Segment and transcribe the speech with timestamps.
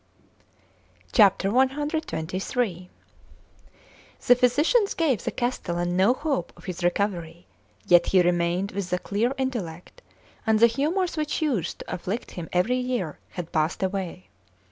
[1.13, 2.89] CXXIII
[4.27, 7.45] THE PHYSICIANS gave the castellan no hope of his recovery,
[7.85, 10.01] yet he remained with a clear intellect,
[10.47, 14.29] and the humours which used to afflict him every year had passed away.